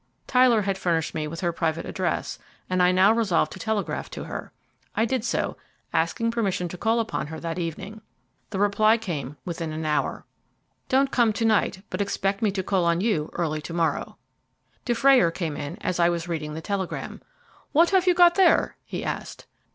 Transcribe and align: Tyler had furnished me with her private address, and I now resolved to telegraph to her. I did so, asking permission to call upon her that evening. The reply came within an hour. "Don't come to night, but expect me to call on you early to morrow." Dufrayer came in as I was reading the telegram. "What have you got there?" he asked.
Tyler 0.25 0.63
had 0.63 0.79
furnished 0.79 1.13
me 1.13 1.27
with 1.27 1.41
her 1.41 1.51
private 1.51 1.85
address, 1.85 2.39
and 2.67 2.81
I 2.81 2.91
now 2.91 3.13
resolved 3.13 3.51
to 3.51 3.59
telegraph 3.59 4.09
to 4.09 4.23
her. 4.23 4.51
I 4.95 5.05
did 5.05 5.23
so, 5.23 5.57
asking 5.93 6.31
permission 6.31 6.67
to 6.69 6.77
call 6.79 6.99
upon 6.99 7.27
her 7.27 7.39
that 7.39 7.59
evening. 7.59 8.01
The 8.49 8.57
reply 8.57 8.97
came 8.97 9.37
within 9.45 9.71
an 9.71 9.85
hour. 9.85 10.25
"Don't 10.89 11.11
come 11.11 11.33
to 11.33 11.45
night, 11.45 11.83
but 11.91 12.01
expect 12.01 12.41
me 12.41 12.49
to 12.49 12.63
call 12.63 12.83
on 12.83 12.99
you 12.99 13.29
early 13.33 13.61
to 13.61 13.75
morrow." 13.75 14.17
Dufrayer 14.85 15.29
came 15.29 15.55
in 15.55 15.75
as 15.83 15.99
I 15.99 16.09
was 16.09 16.27
reading 16.27 16.55
the 16.55 16.61
telegram. 16.61 17.21
"What 17.71 17.91
have 17.91 18.07
you 18.07 18.15
got 18.15 18.33
there?" 18.33 18.77
he 18.83 19.03
asked. 19.03 19.45